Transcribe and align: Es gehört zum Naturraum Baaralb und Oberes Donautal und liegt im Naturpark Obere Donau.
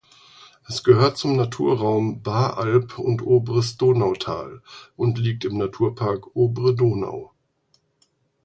Es 0.67 0.83
gehört 0.83 1.19
zum 1.19 1.35
Naturraum 1.35 2.23
Baaralb 2.23 2.97
und 2.97 3.21
Oberes 3.21 3.77
Donautal 3.77 4.63
und 4.95 5.19
liegt 5.19 5.45
im 5.45 5.59
Naturpark 5.59 6.35
Obere 6.35 6.73
Donau. 6.73 7.33